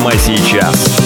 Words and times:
прямо 0.00 0.18
сейчас. 0.18 0.99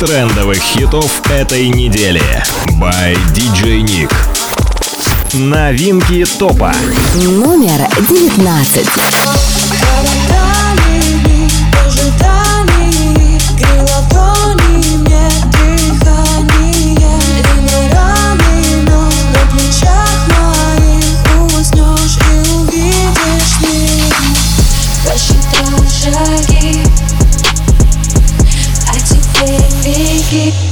трендовых 0.00 0.56
хитов 0.56 1.20
этой 1.30 1.68
недели. 1.68 2.22
By 2.80 3.14
DJ 3.34 3.82
Nick. 3.82 4.10
Новинки 5.34 6.24
топа. 6.38 6.74
Номер 7.16 7.86
девятнадцать. 8.08 8.88
keep 30.30 30.69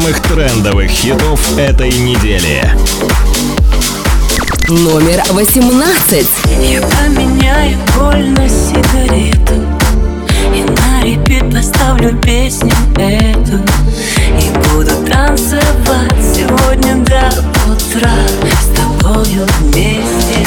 самых 0.00 0.20
трендовых 0.20 0.90
хитов 0.90 1.56
этой 1.56 1.90
недели. 1.90 2.70
Номер 4.68 5.22
18. 5.30 6.28
Я 6.70 6.82
поменяю 6.82 7.78
боль 7.96 8.28
на 8.28 8.46
сигарету 8.46 9.54
И 10.54 10.64
на 10.64 11.02
репит 11.02 11.50
поставлю 11.50 12.14
песню 12.18 12.74
эту 12.98 13.56
И 14.38 14.50
буду 14.68 14.90
танцевать 15.10 16.20
сегодня 16.34 16.96
до 16.96 17.32
утра 17.66 18.18
С 18.60 18.76
тобою 18.76 19.46
вместе 19.60 20.46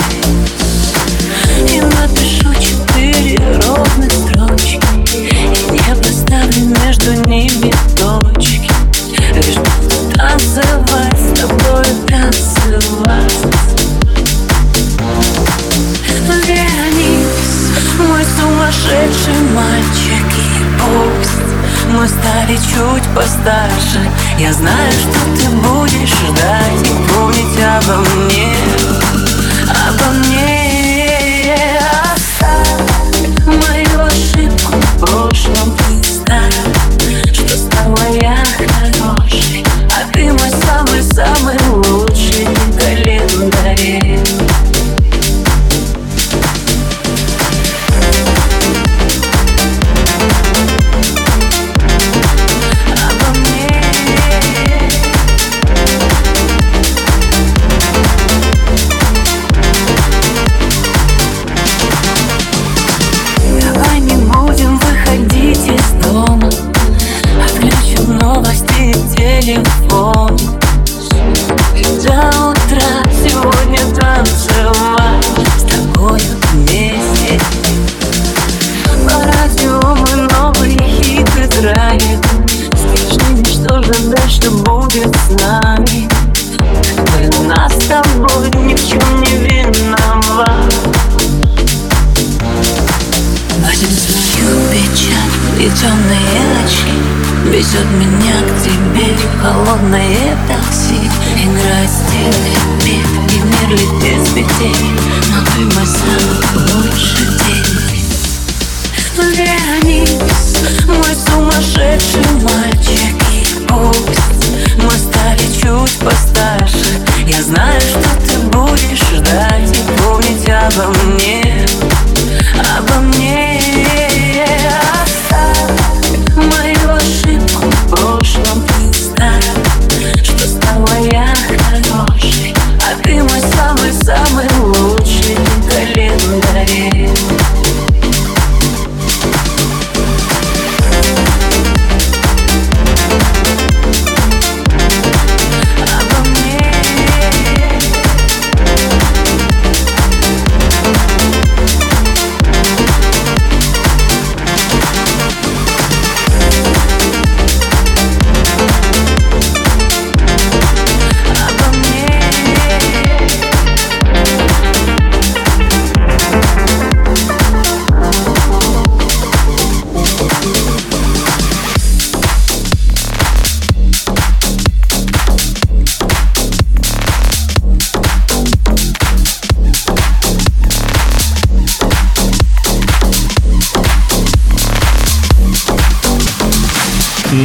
И 1.74 1.82
напишу 1.82 2.54
четыре 2.62 3.40
ровных 3.66 4.29
мы 21.90 22.08
стали 22.08 22.56
чуть 22.56 23.04
постарше. 23.16 24.00
Я 24.38 24.54
знаю, 24.54 24.92
что 24.92 25.20
ты 25.38 25.50
будешь 25.50 26.10
ждать 26.10 26.88
и 26.88 27.14
помнить 27.14 27.60
обо 27.64 27.98
мне. 27.98 28.99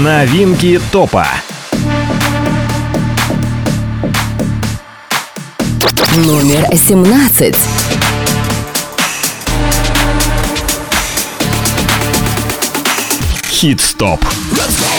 Новинки 0.04 0.78
топа. 0.92 1.26
Номер 6.14 6.66
17. 6.76 7.54
Хит-стоп. 13.48 14.22
Let's 14.52 14.78
go! 14.78 14.93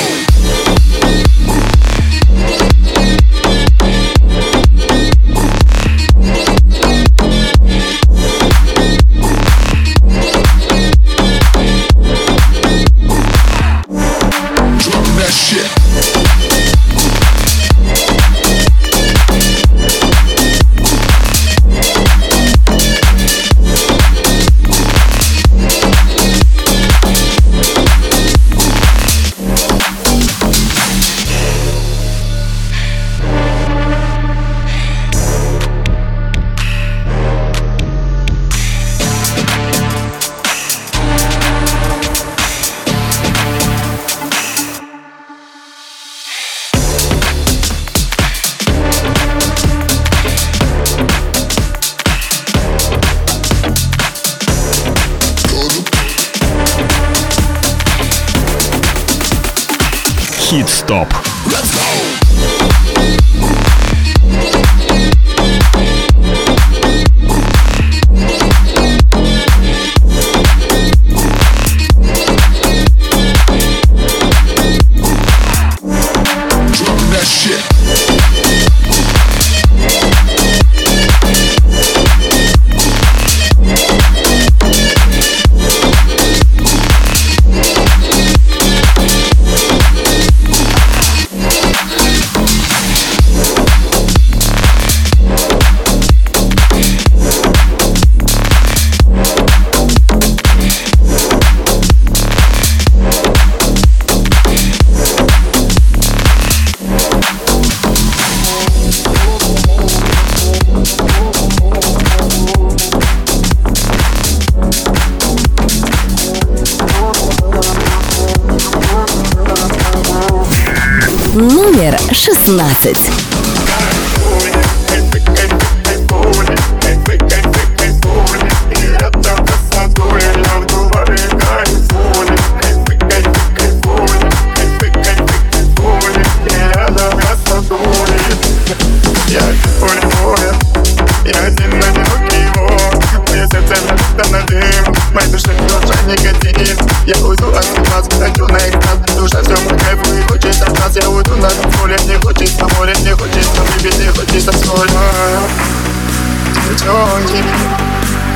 Номер 122.47 123.14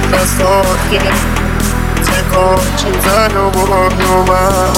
красотки 0.09 1.01
Все 2.01 2.23
хочется 2.31 3.29
любовью 3.33 4.23
вам 4.25 4.73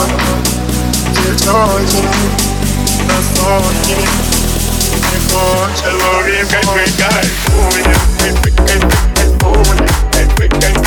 Девчонки, 1.11 2.03
красотки 3.07 3.95
Хоче 5.31 5.89
ловим 5.91 6.47
кайф, 6.50 6.97
кайфуем 6.97 7.95
Кайф, 8.19 8.41
кайф, 8.41 8.57
кайфуем 9.15 9.88
Кайф, 10.11 10.35
кайф, 10.35 10.51
кайфуем 10.51 10.80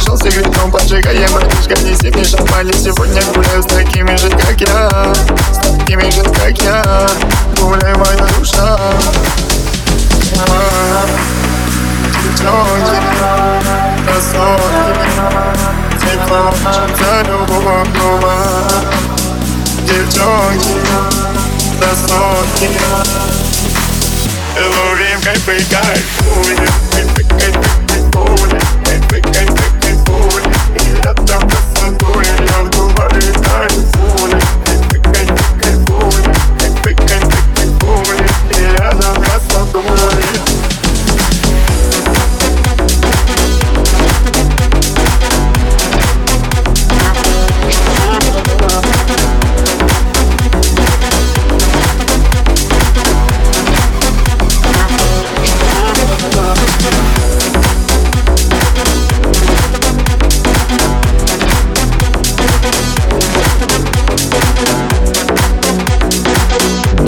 танцполе 0.00 0.16
зашел 0.16 0.16
с 0.16 0.22
игреком 0.22 0.70
Поджигаем 0.70 1.32
братишка, 1.32 1.74
неси 1.82 2.10
мне 2.10 2.24
шампань. 2.24 2.72
Сегодня 2.72 3.22
гуляю 3.34 3.62
с 3.62 3.66
такими 3.66 4.16
же, 4.16 4.30
как 4.30 4.60
я. 4.60 5.12
С 5.52 5.58
такими 5.58 6.10
же, 6.10 6.22
как 6.22 6.58
я. 6.62 7.06
Гуляй, 7.60 7.94
моя 7.94 8.26
душа 8.38 8.78
Девчонки, 12.22 12.96
красотки 14.06 15.10
хочется 16.28 17.26
любого 17.26 17.84
дома 17.94 18.34
Девчонки, 19.84 20.80
красотки 21.78 22.70
Ловим 24.56 25.20
кайфы, 25.22 25.64
кайфуем 25.70 26.89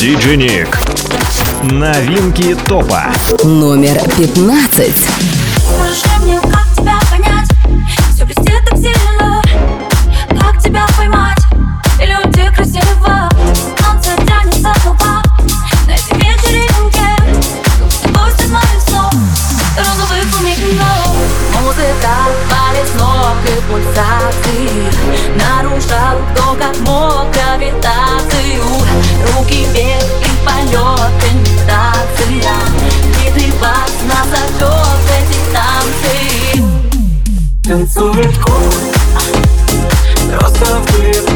Диджи 0.03 0.37
Ник. 0.37 0.81
Новинки 1.63 2.57
топа. 2.67 3.05
Номер 3.45 4.01
пятнадцать. 4.19 4.97
Скажи 5.63 6.25
мне, 6.25 6.41
как 6.41 6.67
тебя 6.77 6.99
понять? 7.09 7.49
Все 8.13 8.25
блестит 8.25 8.65
так 8.69 8.77
сильно 8.77 9.41
Как 10.29 10.61
тебя 10.61 10.89
поймать? 10.99 11.39
И 12.03 12.07
люди 12.07 12.53
красиво 12.53 13.31
Солнце 13.79 14.17
тянется 14.27 14.75
толпа 14.83 15.23
На 15.87 15.93
этой 15.93 16.17
вечеринке 16.19 17.07
Гости 18.09 18.49
моих 18.51 18.83
снов 18.85 19.15
Розовый 19.79 20.23
фламинго 20.33 20.91
Музыка 21.63 22.13
палец 22.51 22.89
ног 22.99 23.37
и 23.47 23.71
пульсации 23.71 24.52
Руки 29.37 29.67
вверх 29.73 30.05
и 30.21 30.31
полет 30.45 31.23
имитация 31.31 32.55
Хитрый 33.15 33.53
бас 33.61 33.93
нас 34.09 34.27
зовет 34.29 35.03
эти 35.19 35.39
танцы. 35.53 36.15
Танцует 37.65 38.39
кот 38.39 38.75
Просто 40.39 40.65
в 40.65 41.32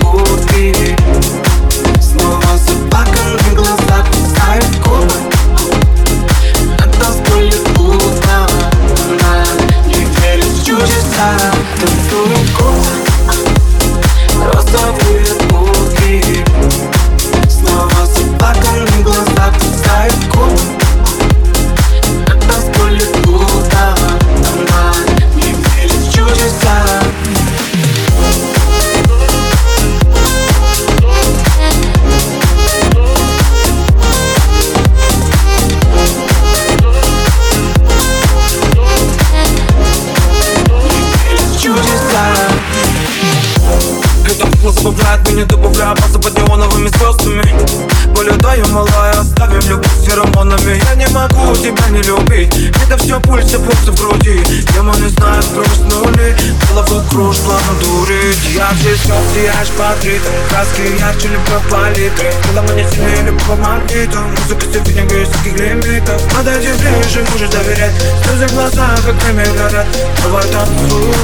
не 51.97 52.03
любить. 52.03 52.73
Это 52.85 52.97
все 52.99 53.21
пульсы, 53.21 53.59
пульсы 53.59 53.91
в 53.91 54.01
груди. 54.01 54.41
Демоны 54.75 55.09
знают 55.09 55.47
проснули 55.47 56.37
Голова 56.69 57.05
кружила 57.11 57.55
на 57.55 57.81
дурит 57.81 58.37
Ярче 58.55 58.97
свет, 58.97 59.23
сияешь 59.35 59.69
под 59.79 60.05
ритм 60.05 60.29
Краски 60.49 60.83
ярче, 61.01 61.29
любовь 61.29 61.71
палитры 61.71 62.33
мы 62.69 62.75
не 62.75 62.91
сильнее, 62.91 63.23
любовь 63.23 63.45
по 63.47 63.57
магниту 63.57 64.19
Музыка 64.19 64.67
сегодня 64.73 65.05
без 65.05 65.29
всяких 65.29 65.59
лимитов. 65.59 66.23
Подойди 66.35 66.69
ближе, 66.73 67.25
можешь 67.33 67.51
доверять. 67.51 67.93
Слезы 68.25 68.47
в 68.49 68.55
глазах, 68.55 69.05
как 69.05 69.15
время 69.23 69.47
горят. 69.55 69.87
Давай 70.23 70.45
танцуй, 70.49 71.15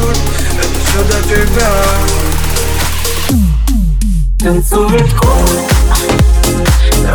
это 0.59 0.69
все 0.85 1.01
для 1.05 1.21
тебя. 1.37 1.71
Танцует 4.39 5.13
кот 5.15 5.51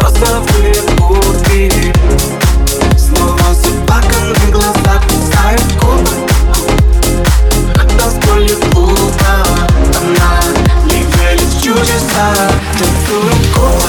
Розовые 0.02 0.76
губы 0.98 1.97
아, 12.20 12.34
또 12.80 12.86
꿈꿔 13.06 13.87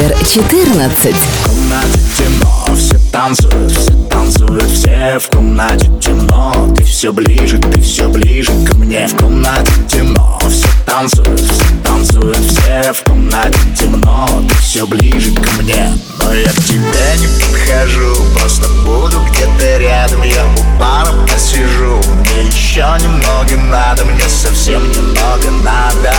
Номер 0.00 0.16
14. 0.24 1.14
В 1.14 1.46
комнате 1.46 2.00
темно, 2.16 2.74
все 2.74 2.98
танцуют, 3.12 3.70
все 3.70 3.92
танцуют, 4.08 4.70
все 4.70 5.18
в 5.18 5.28
комнате 5.28 5.90
темно. 6.00 6.74
Ты 6.74 6.84
все 6.84 7.12
ближе, 7.12 7.58
ты 7.58 7.78
все 7.82 8.08
ближе 8.08 8.50
ко 8.64 8.74
мне. 8.76 9.06
В 9.06 9.16
комнате 9.18 9.72
темно, 9.90 10.40
все 10.48 10.68
танцуют, 10.86 11.38
все 11.40 11.64
танцуют, 11.84 12.38
все 12.38 12.94
в 12.94 13.02
комнате 13.02 13.58
темно. 13.78 14.26
Ты 14.48 14.54
все 14.62 14.86
ближе 14.86 15.34
ко 15.34 15.50
мне. 15.62 15.92
Но 16.18 16.32
я 16.32 16.48
к 16.48 16.64
тебе 16.64 17.18
не 17.18 17.26
подхожу, 17.38 18.16
просто 18.38 18.66
буду 18.86 19.18
где-то 19.30 19.78
рядом. 19.80 20.22
Я 20.22 20.46
у 20.46 20.78
бара 20.78 21.12
посижу, 21.30 22.00
мне 22.20 22.46
еще 22.46 22.86
немного 23.02 23.54
надо 23.68 24.06
Мне 24.06 24.28
совсем 24.30 24.82
немного 24.92 25.50
надо 25.62 26.14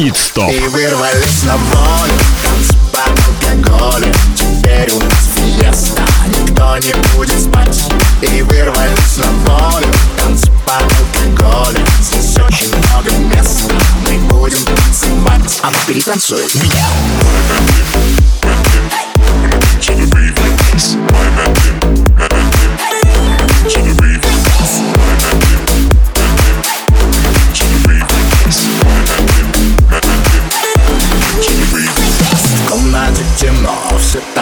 Хит-стоп. 0.00 0.50
и 0.50 0.58
вырвались 0.68 1.42
на 1.42 1.56
волю 1.56 2.14
Танцы 2.42 2.74
под 2.90 3.20
алкоголем 3.26 4.14
Теперь 4.34 4.90
у 4.92 4.98
нас 4.98 5.28
фиеста 5.36 6.02
Никто 6.26 6.78
не 6.78 6.94
будет 7.14 7.38
спать. 7.38 7.84
И 8.22 8.40
вырвались 8.40 9.18
на 9.18 9.30
волю 9.44 9.86
Танцы 10.16 10.50
под 10.64 10.90
алкоголем 11.36 11.86
Здесь 12.00 12.38
очень 12.38 12.74
много 12.76 13.10
места 13.34 13.74
Мы 14.06 14.18
будем 14.20 14.64
танцевать. 14.64 15.60
А 15.62 15.70
ну 15.70 15.76
перетанцуй 15.86 16.44
меня 16.54 16.86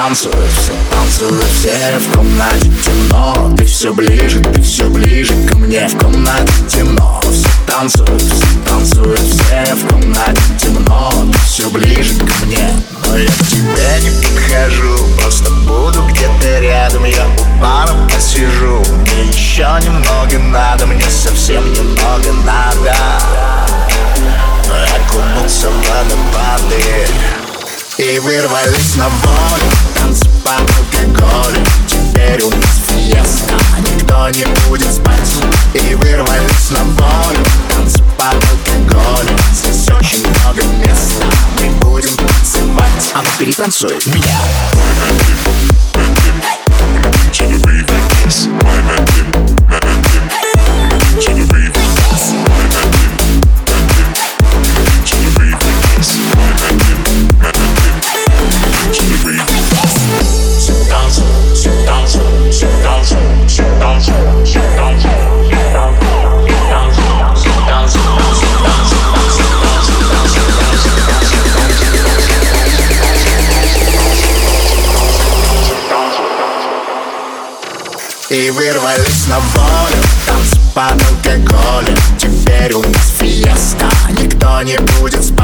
танцуют, 0.08 0.36
все 0.52 0.72
танцуют, 0.90 1.44
все 1.58 1.98
в 1.98 2.16
комнате 2.16 2.72
темно. 2.82 3.54
Ты 3.58 3.64
все 3.66 3.92
ближе, 3.92 4.40
ты 4.40 4.62
все 4.62 4.88
ближе 4.88 5.34
ко 5.46 5.56
мне 5.58 5.86
В 5.86 5.98
комнате 5.98 6.52
темно, 6.66 7.20
все 7.30 7.48
танцуют, 7.66 8.22
все 8.22 8.46
танцуют, 8.66 9.20
все 9.20 9.74
в 9.74 9.86
комнате 9.86 10.42
темно. 10.58 11.12
Ты 11.30 11.38
все 11.40 11.68
ближе 11.68 12.14
ко 12.20 12.46
мне, 12.46 12.70
но 13.04 13.18
я 13.18 13.28
к 13.28 13.46
тебе 13.48 14.00
не 14.00 14.10
подхожу. 14.22 14.96
Просто 15.20 15.50
буду 15.50 16.02
где-то 16.04 16.58
рядом, 16.60 17.04
я 17.04 17.26
у 17.26 17.60
бара 17.60 17.92
посижу. 18.14 18.82
Мне 19.02 19.24
еще 19.30 19.68
немного 19.84 20.38
надо, 20.38 20.86
мне 20.86 21.04
совсем 21.10 21.70
немного 21.70 22.32
надо. 22.46 22.96
Окунуться 24.96 25.68
в 25.68 25.76
водопады 25.76 27.08
и 27.98 28.18
вырвались 28.20 28.94
на 28.94 29.08
волю 29.08 29.77
Танцы 30.48 30.82
под 30.92 31.14
алкоголем 31.14 31.64
Теперь 31.86 32.42
у 32.42 32.50
нас 32.50 32.80
фиеста 32.88 33.54
Никто 33.80 34.30
не 34.30 34.46
будет 34.68 34.92
спать 34.92 35.36
И 35.74 35.94
вырвались 35.94 36.70
на 36.70 36.84
волю 36.84 37.44
Танцы 37.68 38.02
под 38.16 38.34
алкоголем 38.34 39.38
Здесь 39.52 39.88
очень 39.90 40.26
много 40.26 40.62
места 40.78 41.26
Мы 41.60 41.68
будем 41.80 42.16
танцевать 42.16 43.12
А 43.14 43.22
ну 43.22 43.28
перетанцуй 43.38 43.96
меня 44.06 44.38
Все 51.20 51.87
И 78.30 78.50
вырвались 78.50 79.26
на 79.26 79.38
волю 79.38 79.96
Танцы 80.26 80.58
под 80.74 80.92
алкоголем 80.92 81.96
Теперь 82.18 82.74
у 82.74 82.82
нас 82.82 83.14
фиеста 83.18 83.88
Никто 84.10 84.60
не 84.62 84.78
будет 85.00 85.24
спать 85.24 85.37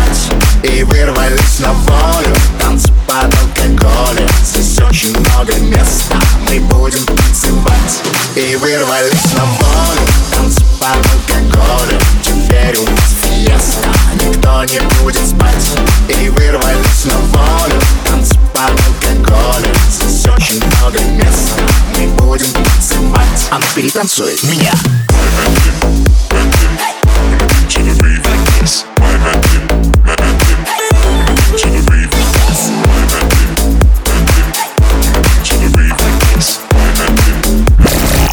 И 0.64 0.82
вырвались 0.82 1.58
на 1.58 1.74
волю 1.74 2.34
Танцы 2.58 2.90
под 3.06 3.34
алкоголем 3.34 4.28
Здесь 4.42 4.78
очень 4.78 5.10
много 5.10 5.52
места 5.56 6.16
Мы 6.48 6.58
будем 6.60 7.04
танцевать 7.04 8.00
И 8.34 8.56
вырвались 8.56 9.34
на 9.34 9.44
волю 9.44 10.00
Танцы 10.32 10.64
под 10.80 10.96
алкоголем 10.96 12.00
Теперь 12.22 12.78
у 12.78 12.90
нас 12.90 13.14
фиеста 13.22 13.88
Никто 14.14 14.64
не 14.64 14.80
будет 15.02 15.26
спать 15.26 15.70
И 16.08 16.30
вырвались 16.30 17.04
на 17.04 17.18
волю 17.18 17.80
Танцы 18.08 18.34
под 18.54 18.70
алкоголем 18.70 19.74
Здесь 19.90 20.24
очень 20.34 20.64
много 20.64 20.98
места 21.10 21.60
Мы 21.98 22.06
будем 22.24 22.50
танцевать 22.52 23.48
А 23.50 23.58
ну 23.58 23.64
перетанцуй 23.74 24.38
меня 24.44 24.72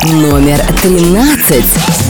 номер 0.04 0.60
тринадцать. 0.82 2.01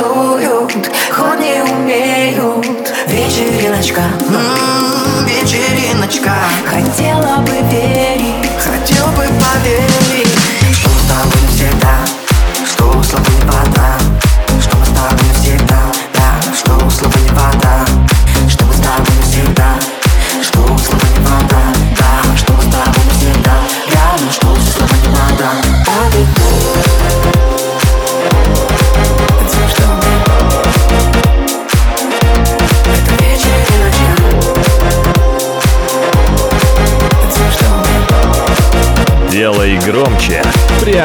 Ребята 0.00 0.14
танцуют, 0.14 0.49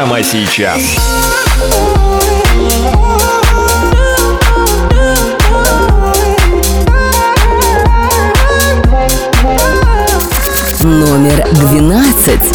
прямо 0.06 0.24
сейчас. 0.24 0.82
Номер 10.84 11.48
двенадцать. 11.54 12.55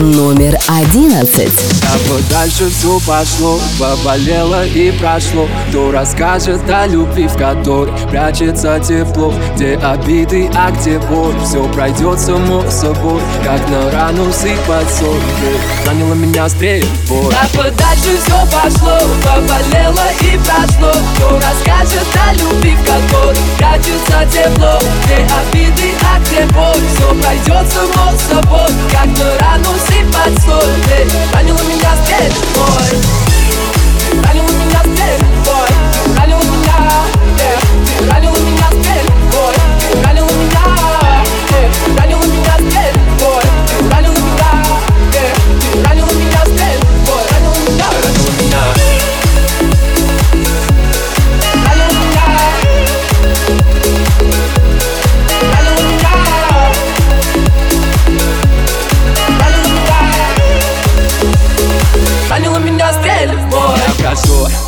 Номер 0.00 0.58
одиннадцать. 0.66 1.52
А 1.84 1.96
вот 2.08 2.28
дальше 2.28 2.68
все 2.68 2.98
пошло, 3.06 3.60
поболело 3.78 4.66
и 4.66 4.90
прошло. 4.90 5.46
Кто 5.68 5.92
расскажет 5.92 6.68
о 6.68 6.88
любви, 6.88 7.28
в 7.28 7.36
которой 7.36 7.92
прячется 8.10 8.80
тепло? 8.80 9.32
Где 9.54 9.76
обиды, 9.76 10.50
а 10.52 10.72
где 10.72 10.98
боль, 10.98 11.36
все 11.44 11.62
пройдет 11.68 12.18
само 12.18 12.68
собой 12.68 13.22
Как 13.44 13.60
на 13.70 13.88
рану 13.92 14.32
сыпать 14.32 14.90
соль, 14.98 15.20
ты 15.40 15.88
ранила 15.88 16.14
меня 16.14 16.48
стрельбой 16.48 16.88
А 17.10 17.46
вот 17.54 17.72
дальше 17.76 18.18
все 18.24 18.34
пошло, 18.50 18.98
поболело 19.22 20.06
и 20.22 20.36
прошло. 20.38 20.92
Кто 21.14 21.36
расскажет 21.36 22.08
о 22.26 22.32
любви, 22.34 22.74
в 22.74 22.84
которой 22.84 23.38
прячется 23.58 24.26
тепло? 24.32 24.76
Где 25.04 25.24
обиды, 25.38 25.94
а 26.02 26.18
где 26.18 26.46
боль, 26.52 26.82
все 26.96 27.14
пройдет 27.22 27.72
само 27.72 28.10
собой 28.28 28.70
Как 28.90 29.06
на 29.06 29.38
рану 29.38 29.83
сыпать 29.86 30.38
соль, 30.44 30.74
ты 30.86 31.06
ранила 31.34 31.62
меня 31.62 31.90
стрельбой 32.04 33.00
Ранила 34.22 34.50
меня 34.50 34.80
стрельбой, 34.80 35.70
ранила 36.16 36.42
меня, 36.42 36.76
yeah. 37.38 38.10
ранила 38.10 38.36
меня 38.36 38.68
стрельбой, 38.68 39.56
ранила 40.04 40.30
меня, 40.30 40.64
yeah. 41.50 41.98
ранила 41.98 42.23
стрельбой. 64.16 64.63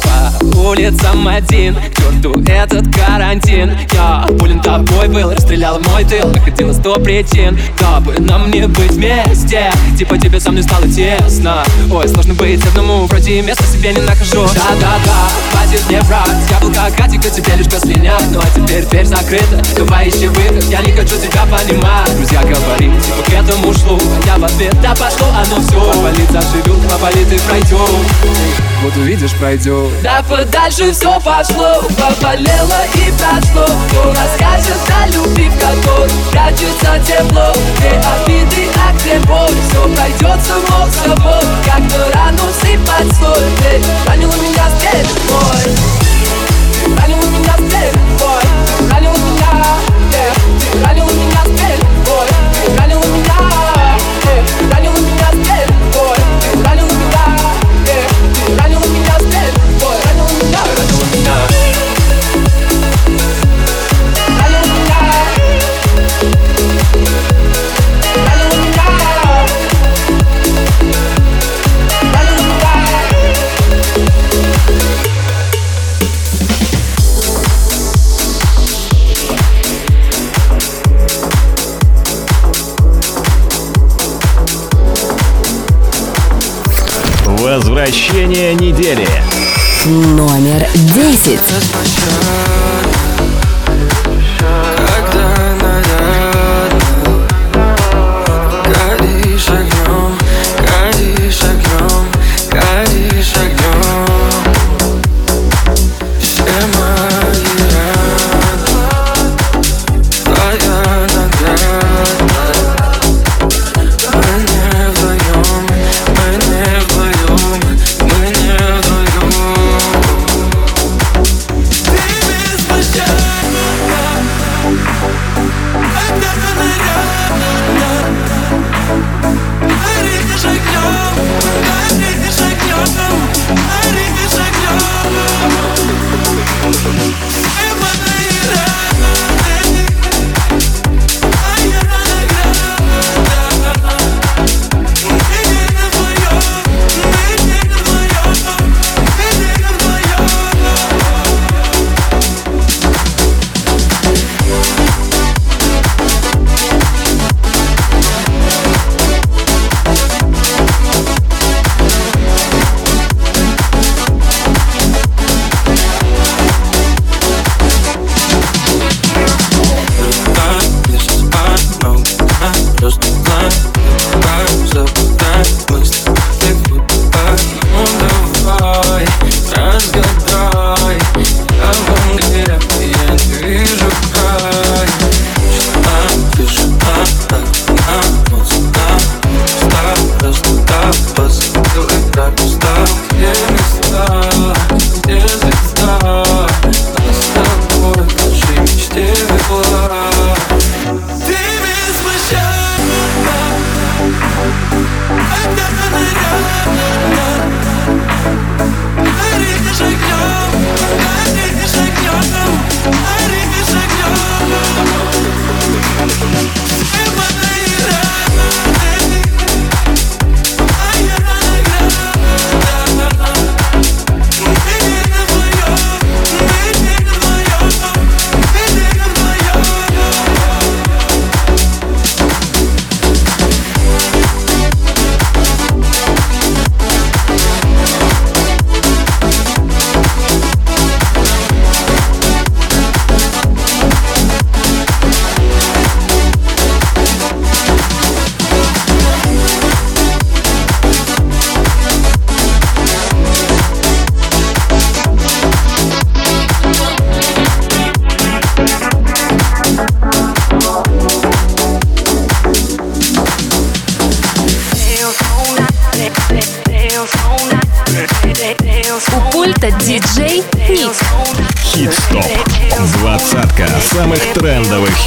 Улицам 0.66 1.28
один. 1.28 1.76
К 1.76 1.96
черту 1.96 2.42
этот 2.44 2.92
карантин. 2.92 3.70
Я 3.92 4.26
болен 4.32 4.60
тобой 4.60 5.06
был, 5.06 5.30
расстрелял 5.30 5.78
мой 5.78 6.04
тыл. 6.04 6.28
Находила 6.28 6.72
сто 6.72 6.94
причин, 6.94 7.56
дабы 7.78 8.18
нам 8.18 8.50
не 8.50 8.66
быть 8.66 8.92
вместе. 8.92 9.70
Типа 9.96 10.18
тебе 10.18 10.40
со 10.40 10.50
мной 10.50 10.64
стало 10.64 10.88
тесно. 10.88 11.62
Ой, 11.88 12.08
сложно 12.08 12.34
быть 12.34 12.64
одному, 12.66 13.06
вроде 13.06 13.42
места 13.42 13.62
себе 13.62 13.92
не 13.92 14.00
нахожу. 14.00 14.44
Да-да-да, 14.54 15.28
хватит 15.52 15.86
мне 15.88 16.00
врать. 16.02 16.28
Я 16.50 16.58
был 16.58 16.72
как 16.72 16.98
Атика, 16.98 17.30
тебе 17.30 17.54
лишь 17.54 17.66
слинять 17.66 18.24
Ну 18.32 18.40
а 18.40 18.46
теперь 18.54 18.84
дверь 18.86 19.04
закрыта, 19.04 19.62
давай 19.76 20.08
ищи 20.08 20.26
выход. 20.26 20.64
Я 20.64 20.80
не 20.82 20.90
хочу 20.90 21.16
тебя 21.16 21.46
понимать. 21.46 22.12
Друзья 22.16 22.42
говорили, 22.42 22.98
типа 23.00 23.22
к 23.24 23.32
этому 23.32 23.72
шло. 23.72 23.98
А 24.00 24.26
я 24.26 24.36
в 24.38 24.44
ответ, 24.44 24.74
да 24.82 24.90
пошло 24.96 25.28
оно 25.28 25.60
все 25.60 25.92
Поболит 25.92 26.30
заживет, 26.30 26.90
поболит 26.90 27.32
и 27.32 27.38
пройдет 27.46 27.80
Вот 28.82 28.96
увидишь, 28.96 29.32
пройдет 29.32 29.90
Да 30.02 30.24
подальше 30.56 30.92
все 30.92 31.20
пошло 31.20 31.82
Поболело 31.98 32.80
и 32.94 33.12
прошло. 33.12 33.66
Кто 33.88 34.10
расскажет 34.10 34.78
о 35.02 35.06
любви, 35.08 35.50
в 35.50 35.58
которой 35.60 36.10
прячется 36.30 36.98
тепло? 37.06 37.52
Где 37.78 37.90
обиды, 37.90 38.68
а 38.76 38.92
где 38.94 39.18
боль? 39.20 39.54
Все 39.68 39.82
пройдет 39.94 40.40
само 40.44 40.86
собой. 40.90 41.42
Как 41.64 41.80
на 41.80 42.10
рану 42.12 42.42
сыпать 42.60 43.12
соль 43.18 43.50
Ты 43.58 43.82
ранила 44.08 44.34
меня 44.34 44.68
стрельбой 44.78 45.76
Ранила 46.98 47.26
меня 47.26 47.52
стрельбой 47.54 48.05
是。 91.34 91.75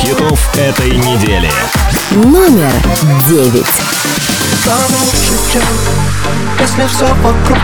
хитов 0.10 0.40
этой 0.58 0.92
недели. 0.92 1.52
Номер 2.12 2.72
девять. 3.28 3.66
Если 6.60 6.88
все 6.88 7.06
вокруг 7.22 7.58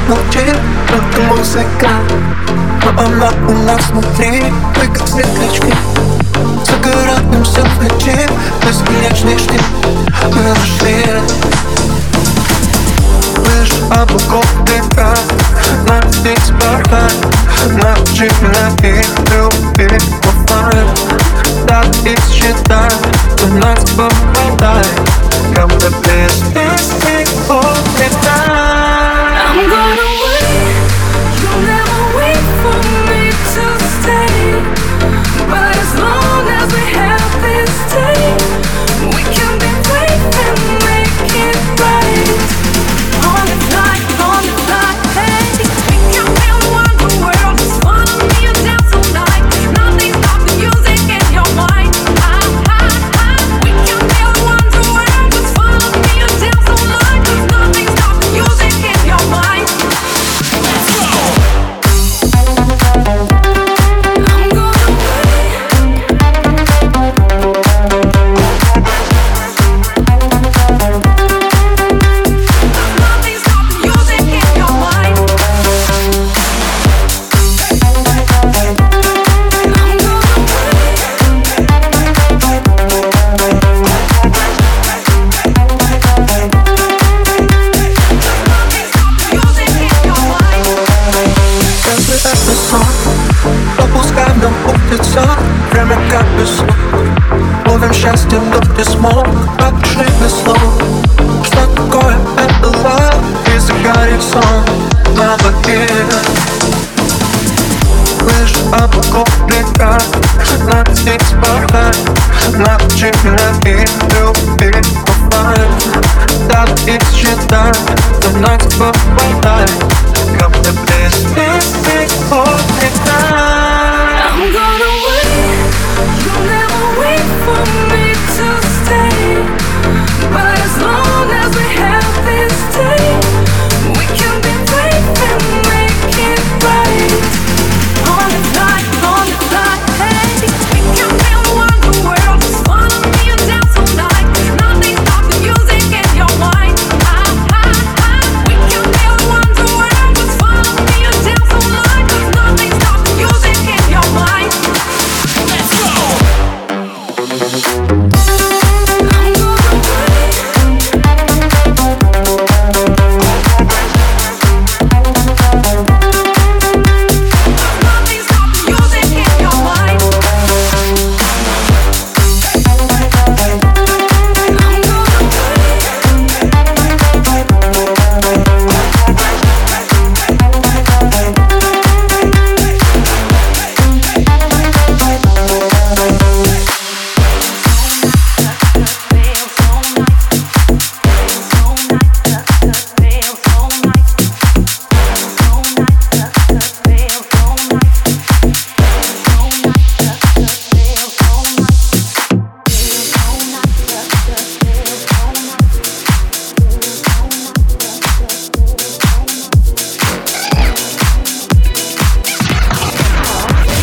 Нам 15.87 16.11
здесь 16.11 16.51
порвать 16.59 17.15
их 18.83 19.05
любить, 19.31 20.03
повторять 20.21 21.14
дат 21.67 21.95
и 22.05 22.15
считай 22.31 22.89
У 23.43 23.47
нас 23.57 23.79
попадай 23.91 24.83
Come 25.53 25.69
to 25.79 25.89
this, 26.01 26.33
this, 26.53 26.87
this, 27.03 27.49
oh, 27.49 27.61
this 27.97 28.15
time 28.25 28.84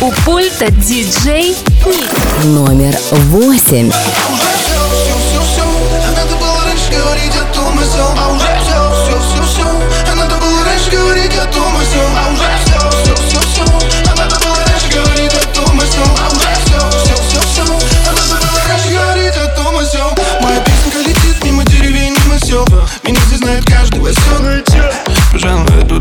У 0.03 0.11
пульта 0.25 0.69
диджей 0.69 1.55
Ник. 1.85 2.09
Номер 2.43 2.93
восемь. 3.29 3.89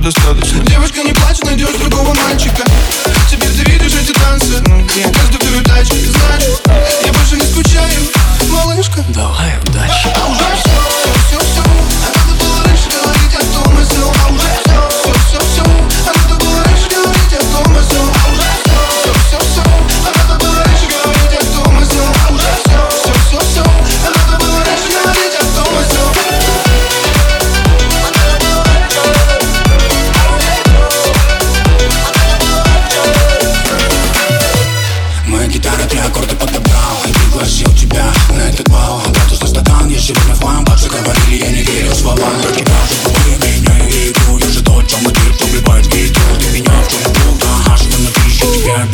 Достаточно 0.03 0.64
Девушка 0.64 1.05
не 1.05 1.12
плачет, 1.12 1.44
найдешь 1.44 1.76
другого 1.78 2.12
мальчика 2.14 2.64
тебе 4.93 5.05
Каждую 5.05 5.40
передачу, 5.40 5.90
ты 5.90 6.11
знаешь 6.11 6.61
Я 7.05 7.12
больше 7.12 7.36
не 7.36 7.47
скучаю, 7.47 8.01
малышка. 8.51 9.05
Давай 9.09 9.59
удачи. 9.66 10.09
А 10.14 10.41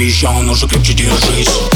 обещал, 0.09 0.41
но 0.41 0.53
уже 0.53 0.67
крепче 0.67 0.95
держись 0.95 1.68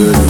good. 0.00 0.29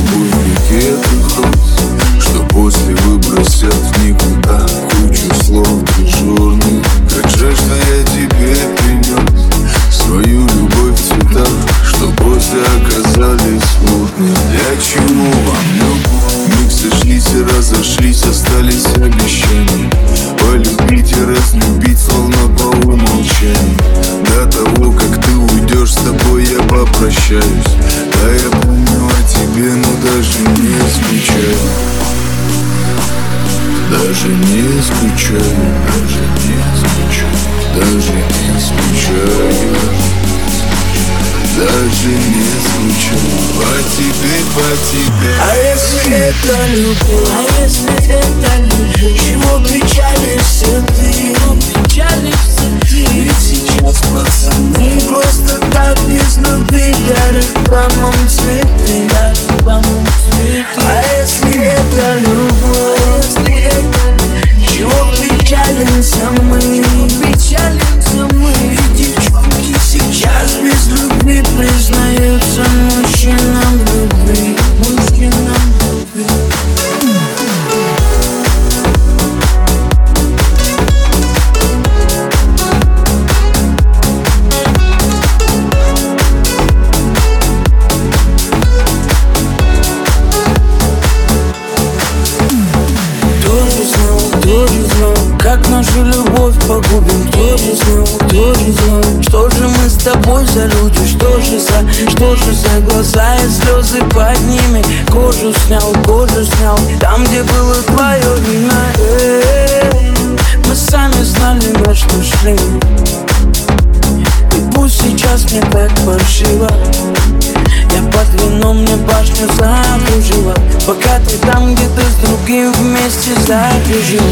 меня 119.41 119.49
закружила 119.55 120.55
Пока 120.86 121.18
ты 121.20 121.36
там 121.47 121.74
где-то 121.74 122.01
с 122.01 122.14
другим 122.26 122.72
вместе 122.72 123.34
закружил 123.47 124.22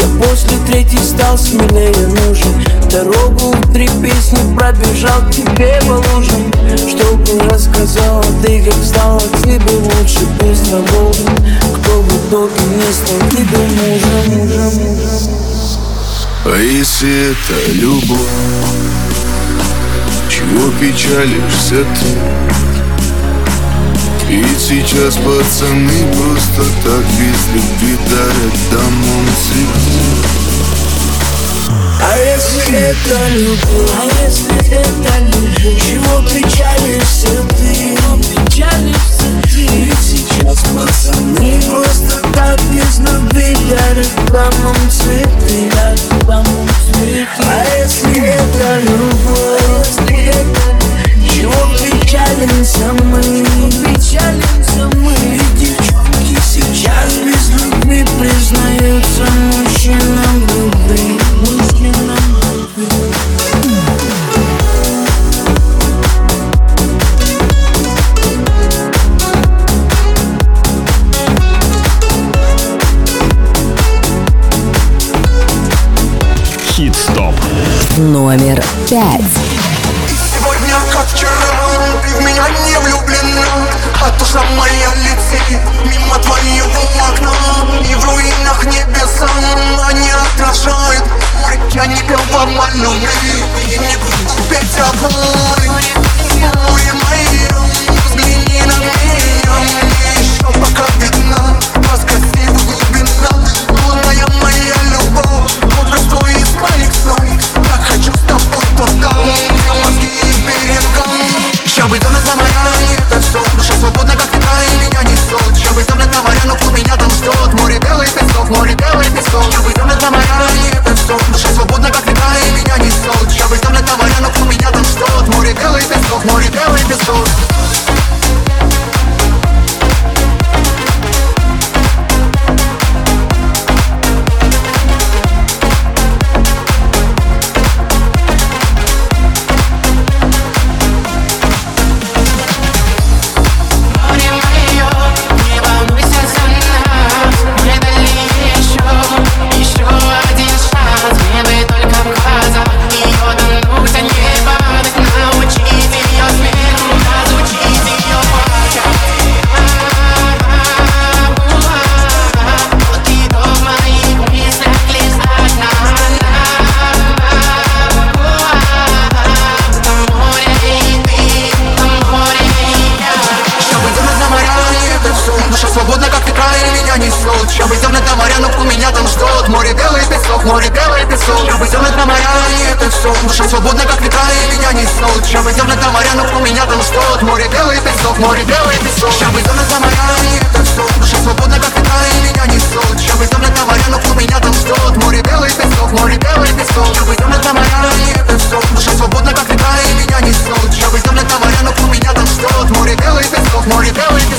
Я 0.00 0.24
после 0.24 0.58
третьей 0.66 0.98
стал 0.98 1.36
смелее 1.36 2.06
нужен. 2.06 2.64
Дорогу 2.90 3.52
в 3.52 3.72
три 3.72 3.88
песни 4.02 4.56
пробежал 4.56 5.20
к 5.22 5.32
тебе 5.32 5.80
по 5.86 5.94
лужам 6.14 6.52
Чтобы 6.88 7.40
рассказал, 7.50 8.24
ты, 8.42 8.62
как 8.62 8.84
стало 8.84 9.20
тебе 9.42 9.60
лучше 9.76 10.26
Без 10.40 10.60
того, 10.68 11.12
кто 11.74 12.02
бы 12.02 12.16
итоге 12.28 12.52
не 12.76 12.92
стал 12.92 13.28
тебе 13.30 13.58
мужем, 13.58 14.38
мужем, 14.38 14.96
мужем. 14.96 15.36
А 16.44 16.58
если 16.58 17.32
это 17.32 17.72
любовь, 17.72 18.20
чего 20.28 20.70
печалишься 20.80 21.84
ты? 21.94 22.75
И 24.28 24.44
сейчас 24.58 25.16
пацаны 25.18 26.12
просто 26.12 26.64
так 26.82 27.04
без 27.14 27.46
любви 27.54 27.96
дарят 28.10 28.56
домом 28.72 29.26
цветы. 29.40 30.46
А 32.02 32.18
если 32.18 32.76
это 32.76 33.28
любовь, 33.36 33.90
а 33.94 34.04
если 34.24 34.56
это 34.78 35.12
любовь? 35.26 35.80
Чего 35.80 36.22
печалишься 36.22 37.34
ты, 37.50 37.96
Чего 37.96 38.16
печалишься 38.18 39.30
ты? 39.44 39.68
Ведь 39.68 39.98
сейчас 40.00 40.58
пацаны 40.74 41.62
просто 41.70 42.20
так 42.34 42.60
без 42.72 42.98
любви 42.98 43.56
дарят 43.70 44.10
домом 44.32 44.76
цветы 44.90 45.70
А 47.38 47.64
если 47.78 48.18
это 48.26 48.80
любовь, 48.80 49.60
а 49.60 49.78
если 49.78 50.16
это 50.26 50.66
любовь? 50.80 51.32
Чего 51.32 51.52
печалишься 51.74 51.95
печален 52.16 52.64
самый 52.64 53.44
Печален 53.70 54.64
самый 54.74 55.16
Ведь 55.30 55.54
девчонки 55.56 56.38
сейчас 56.44 57.12
без 57.24 57.50
любви 57.50 58.04
Признаются 58.18 59.24
мужчинам 59.52 60.46
любви. 60.54 61.20
Номер 77.98 78.62
пять. 78.88 79.22
Сегодня 80.08 80.74
как 80.92 81.06
вчера 81.06 81.55
Душа 84.18 84.42
моя 84.56 84.94
летит 84.94 85.60
мимо 85.84 86.18
твоего 86.18 86.82
окна. 87.08 87.32
И 87.88 87.94
в 87.94 88.04
руинах 88.04 88.64
небеса 88.64 89.28
не 89.92 90.10
отражает, 90.10 91.02
Притяника 91.46 92.16
в 92.18 92.36
обману 92.36 92.92
И 92.94 93.78
не 93.78 93.96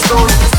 going 0.10 0.57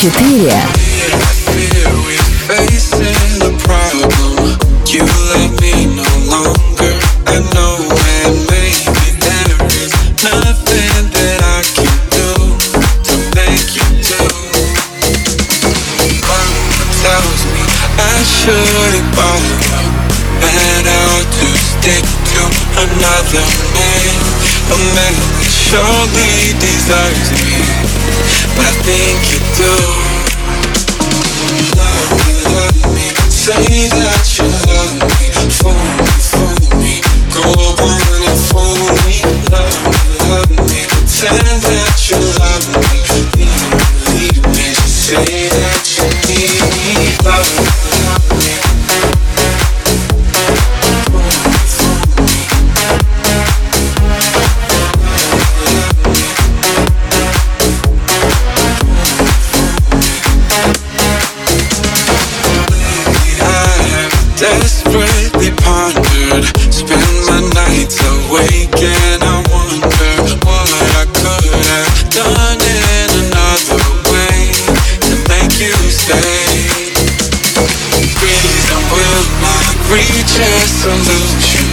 четыре. 0.00 0.69
we 65.36 65.50
pondered. 65.60 66.44
Spend 66.72 67.14
my 67.28 67.40
nights 67.52 68.00
awake 68.00 68.72
and 68.80 69.20
I 69.20 69.36
wonder 69.52 70.12
what 70.46 70.68
I 70.96 71.04
could 71.12 71.52
have 71.68 71.92
done 72.08 72.60
in 72.60 73.08
another 73.28 73.84
way 74.08 74.40
to 75.04 75.14
make 75.28 75.52
you 75.60 75.76
stay. 75.92 76.72
Reason 78.00 78.80
will 78.92 79.24
not 79.44 79.74
reach 79.92 80.34
a 80.40 80.54
solution. 80.64 81.68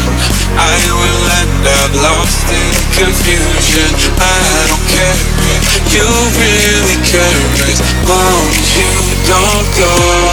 I 0.59 0.75
will 0.99 1.23
end 1.39 1.65
up 1.79 1.91
lost 2.03 2.47
in 2.51 2.73
confusion. 2.99 3.89
I 4.19 4.39
don't 4.67 4.85
care 4.91 5.19
if 5.55 5.63
you 5.95 6.07
really 6.35 6.97
care 7.07 7.43
as 7.71 7.79
long 8.03 8.43
as 8.51 8.69
you 8.75 8.91
don't 9.29 9.67
go. 9.79 10.26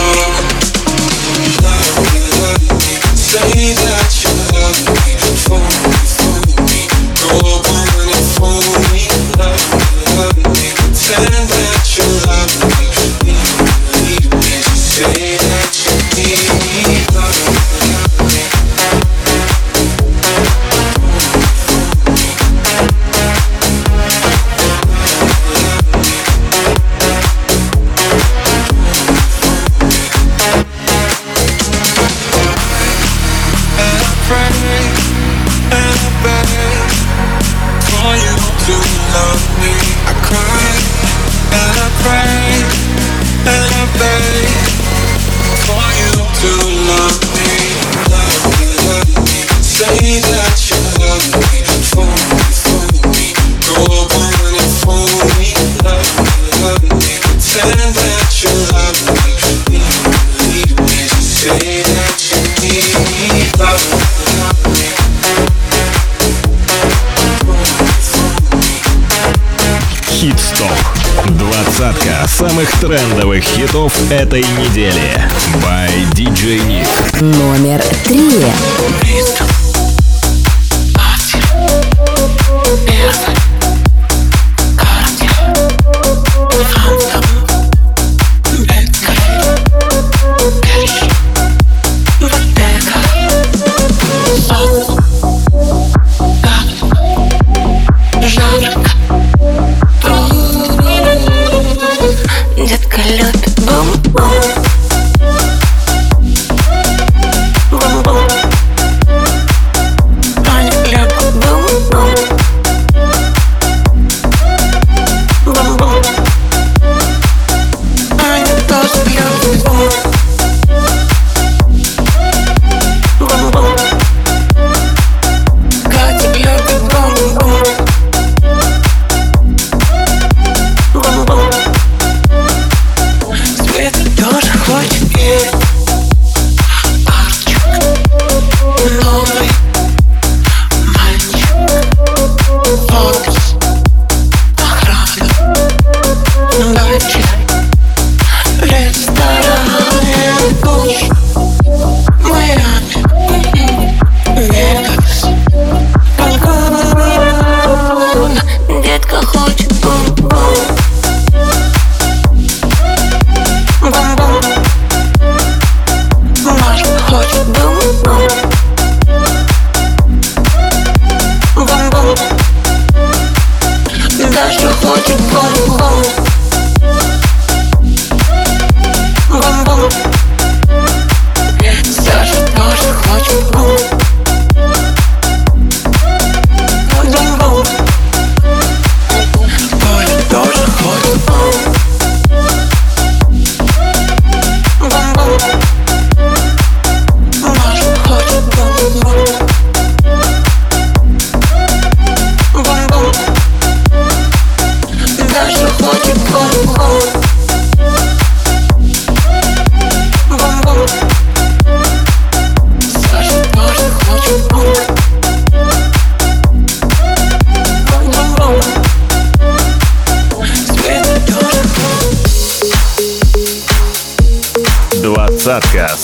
хитов 73.65 74.11
этой 74.11 74.41
недели. 74.41 75.19
By 75.63 75.89
DJ 76.13 76.59
Nick. 76.67 77.23
Номер 77.23 77.81
три. 78.03 78.45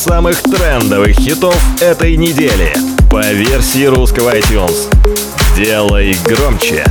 Самых 0.02 0.42
трендовых 0.42 1.16
хитов 1.16 1.56
этой 1.80 2.18
недели. 2.18 2.74
По 3.12 3.22
версии 3.32 3.86
русского 3.86 4.36
iTunes. 4.36 4.90
Делай 5.56 6.18
громче. 6.26 6.84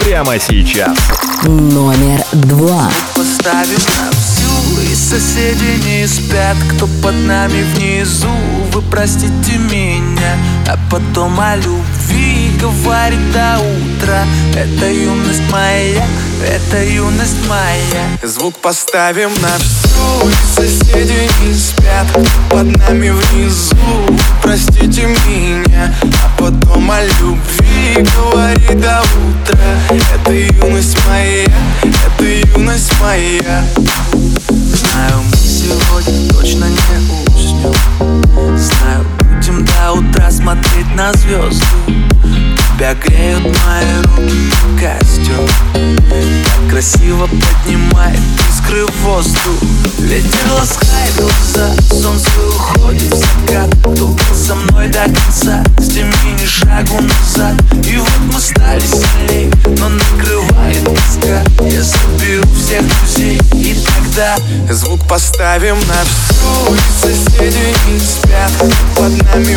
Прямо 0.00 0.38
сейчас. 0.38 0.98
Номер 1.44 2.22
два. 2.32 2.90
Поставим 3.14 3.80
на 3.96 4.10
всю 4.10 4.82
и 4.82 4.94
соседи 4.94 5.82
не 5.86 6.06
спят. 6.06 6.58
Кто 6.74 6.86
под 7.02 7.14
нами 7.14 7.64
внизу, 7.74 8.28
вы 8.72 8.82
простите 8.82 9.56
меня. 9.56 10.36
А 10.66 10.76
потом 10.90 11.40
о 11.40 11.56
любви 11.56 12.50
говорит 12.60 13.32
до 13.32 13.60
утра. 13.60 14.26
Это 14.54 14.90
юность 14.92 15.50
моя, 15.50 16.06
это 16.46 16.84
юность 16.84 17.48
моя. 17.48 18.04
Звук 18.22 18.58
поставим 18.58 19.30
на 19.40 19.56
всю 19.56 19.87
и 20.24 20.60
соседи 20.60 21.28
не 21.42 21.54
спят 21.54 22.06
под 22.50 22.66
нами 22.76 23.10
внизу, 23.10 23.76
простите 24.42 25.06
меня 25.06 25.94
А 26.02 26.40
потом 26.40 26.90
о 26.90 27.02
любви 27.04 28.06
говорит 28.16 28.80
до 28.80 29.02
утра. 29.02 29.58
Это 30.14 30.32
юность 30.32 30.98
моя, 31.06 31.46
это 31.82 32.24
юность 32.24 32.92
моя. 33.00 33.64
Знаю, 34.48 35.22
мы 35.24 35.36
сегодня 35.36 36.32
точно 36.32 36.64
не 36.64 37.34
уснем 37.34 37.74
Знаю, 38.56 39.06
будем 39.18 39.67
до 39.78 39.92
утра 39.92 40.30
смотреть 40.30 40.94
на 40.94 41.12
звезды 41.14 41.66
Тебя 42.78 42.94
греют 42.94 43.42
мои 43.42 44.02
руки, 44.02 44.52
костер. 44.78 45.50
Так 45.72 46.70
красиво 46.70 47.26
поднимает 47.26 48.20
искры 48.50 48.86
в 48.86 48.96
воздух. 49.02 49.62
Ветер 49.98 50.52
ласкает 50.52 51.16
глаза, 51.16 51.74
солнце 51.90 52.30
уходит 52.56 53.12
в 53.12 53.16
закат. 53.16 53.68
Кто 53.80 54.06
был 54.06 54.18
со 54.32 54.54
мной 54.54 54.86
до 54.88 55.04
конца, 55.04 55.64
с 55.78 55.88
теми 55.88 56.14
ни 56.40 56.46
шагу 56.46 57.00
назад. 57.02 57.54
И 57.84 57.96
вот 57.96 58.32
мы 58.32 58.40
стали 58.40 58.80
сильней, 58.80 59.50
но 59.78 59.88
накрывает 59.88 60.84
тоска. 60.84 61.42
Я 61.66 61.82
соберу 61.82 62.46
всех 62.54 62.84
друзей 62.86 63.40
и 63.54 63.74
тогда 63.84 64.36
Звук 64.70 65.00
поставим 65.08 65.76
на 65.88 66.04
всю 66.04 66.74
и 66.74 66.78
соседи 67.00 67.74
не 67.90 67.98
спят 67.98 68.52
под 68.94 69.10
нами 69.22 69.56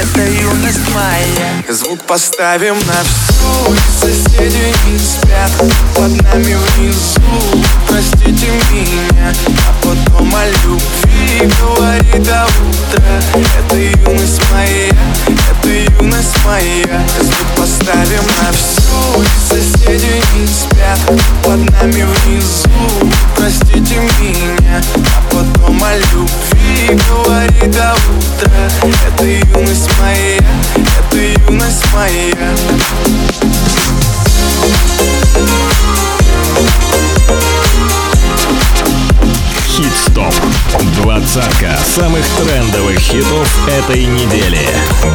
Это 0.00 0.20
юность 0.30 0.88
моя. 0.94 1.64
Звук 1.68 2.00
поставим 2.04 2.76
на 2.86 3.02
всю. 3.02 3.74
Соседи 4.00 4.72
не 4.86 4.98
спят 4.98 5.50
Под 5.94 6.22
нами 6.22 6.54
внизу. 6.54 7.20
Простите 7.88 8.46
меня 8.70 9.32
А 9.66 9.74
потом 9.82 10.34
о 10.34 10.46
любви 10.46 11.50
говорит 11.60 11.77
самых 41.98 42.24
трендовых 42.28 42.96
хитов 42.98 43.68
этой 43.68 44.04
недели. 44.04 44.60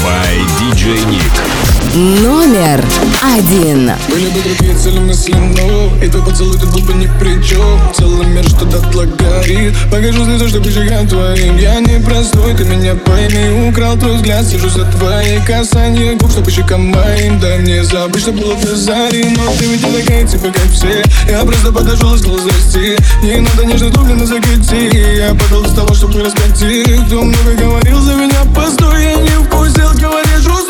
By 0.03 0.45
DJ 0.59 1.05
Nick. 1.05 2.21
Номер 2.21 2.83
один. 3.23 3.91
Были 4.09 4.29
бы 4.29 4.41
другие 4.41 4.75
цели 4.75 4.99
мысли, 4.99 5.33
но 5.33 5.95
И 6.03 6.09
твой 6.09 6.23
поцелуй 6.23 6.57
тут 6.57 6.71
был 6.71 6.81
бы 6.81 6.93
ни 6.93 7.07
при 7.19 7.41
чем 7.43 7.79
Целый 7.95 8.27
мир 8.27 8.43
что 8.43 8.65
дотла 8.65 9.05
горит 9.05 9.73
Покажу 9.89 10.25
слезу, 10.25 10.49
чтобы 10.49 10.71
щекам 10.71 11.07
твоим. 11.07 11.57
Я 11.57 11.79
не 11.79 11.99
простой, 12.03 12.53
ты 12.53 12.65
меня 12.65 12.95
пойми. 12.95 13.69
Украл 13.69 13.97
твой 13.97 14.17
взгляд, 14.17 14.45
сижу 14.45 14.69
за 14.69 14.85
твои 14.85 15.39
касания 15.45 16.15
Губ, 16.17 16.31
чтобы 16.31 16.51
щекам 16.51 16.87
моим 16.87 17.39
Дай 17.39 17.59
мне 17.59 17.83
забыть, 17.83 18.21
что 18.21 18.31
было 18.33 18.55
до 18.55 18.75
зари 18.75 19.25
Но 19.37 19.51
ты 19.57 19.65
ведь 19.65 19.87
не 19.87 20.01
такая, 20.01 20.27
типа 20.27 20.47
как 20.47 20.71
все. 20.71 21.03
Я 21.29 21.43
просто 21.43 21.71
подошел 21.71 22.13
и 22.15 22.17
сказал 22.17 22.39
здрасте 22.39 22.97
Не 23.23 23.37
надо 23.37 23.65
нежно 23.65 23.89
дубли 23.89 24.13
на 24.13 24.25
закати 24.25 25.17
Я 25.17 25.33
подал 25.33 25.63
из 25.63 25.73
того, 25.73 25.93
чтобы 25.93 26.23
раскатить. 26.23 27.05
Кто 27.07 27.21
много 27.21 27.53
говорил 27.57 27.99
за 28.01 28.15
меня, 28.15 28.43
постой 28.53 29.03
Я 29.03 29.15
не 29.15 29.43
вкусил, 29.45 29.91
говоришь, 29.99 30.62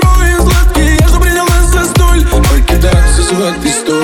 work 3.39 3.61
this 3.61 3.83
door. 3.83 4.02